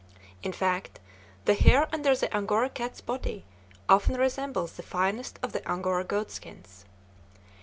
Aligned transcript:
In 0.41 0.51
fact, 0.51 0.99
the 1.45 1.53
hair 1.53 1.87
under 1.93 2.15
the 2.15 2.35
Angora 2.35 2.69
cat's 2.71 3.01
body 3.01 3.45
often 3.87 4.15
resembles 4.15 4.71
the 4.73 4.81
finest 4.81 5.37
of 5.43 5.51
the 5.53 5.63
Angora 5.69 6.03
goatskins. 6.03 6.85